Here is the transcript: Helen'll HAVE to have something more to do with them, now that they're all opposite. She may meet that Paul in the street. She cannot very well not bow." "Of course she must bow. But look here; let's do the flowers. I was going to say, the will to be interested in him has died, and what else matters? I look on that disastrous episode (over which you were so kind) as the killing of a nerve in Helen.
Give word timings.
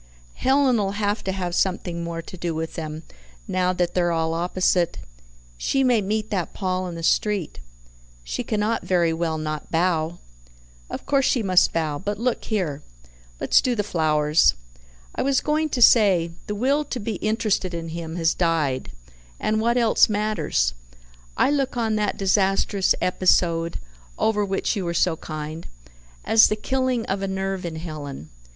Helen'll 0.33 0.93
HAVE 0.93 1.23
to 1.25 1.31
have 1.31 1.53
something 1.53 2.03
more 2.03 2.23
to 2.23 2.35
do 2.35 2.55
with 2.55 2.73
them, 2.73 3.03
now 3.47 3.71
that 3.71 3.93
they're 3.93 4.11
all 4.11 4.33
opposite. 4.33 4.97
She 5.59 5.83
may 5.83 6.01
meet 6.01 6.31
that 6.31 6.55
Paul 6.55 6.87
in 6.87 6.95
the 6.95 7.03
street. 7.03 7.59
She 8.23 8.43
cannot 8.43 8.81
very 8.83 9.13
well 9.13 9.37
not 9.37 9.69
bow." 9.69 10.17
"Of 10.89 11.05
course 11.05 11.25
she 11.27 11.43
must 11.43 11.71
bow. 11.71 11.99
But 11.99 12.17
look 12.17 12.45
here; 12.45 12.81
let's 13.39 13.61
do 13.61 13.75
the 13.75 13.83
flowers. 13.83 14.55
I 15.13 15.21
was 15.21 15.39
going 15.39 15.69
to 15.69 15.83
say, 15.83 16.31
the 16.47 16.55
will 16.55 16.83
to 16.85 16.99
be 16.99 17.17
interested 17.17 17.75
in 17.75 17.89
him 17.89 18.15
has 18.15 18.33
died, 18.33 18.93
and 19.39 19.61
what 19.61 19.77
else 19.77 20.09
matters? 20.09 20.73
I 21.37 21.51
look 21.51 21.77
on 21.77 21.95
that 21.97 22.17
disastrous 22.17 22.95
episode 23.03 23.77
(over 24.17 24.43
which 24.43 24.75
you 24.75 24.83
were 24.83 24.95
so 24.95 25.15
kind) 25.15 25.67
as 26.25 26.47
the 26.47 26.55
killing 26.55 27.05
of 27.05 27.21
a 27.21 27.27
nerve 27.27 27.67
in 27.67 27.75
Helen. 27.75 28.31